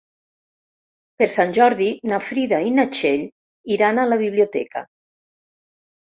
[1.21, 3.27] Per Sant Jordi na Frida i na Txell
[3.77, 4.85] iran a la biblioteca.